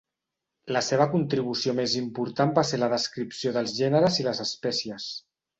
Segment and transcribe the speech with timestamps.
[0.75, 5.11] La seva contribució més important va ser la descripció dels gèneres i les espècies.